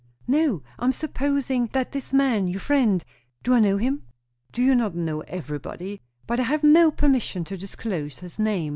[0.27, 0.63] "No!
[0.79, 3.05] I am supposing that this man, your friend
[3.43, 4.01] Do I know him?"
[4.51, 6.01] "Do you not know everybody?
[6.25, 8.69] But I have no permission to disclose his name."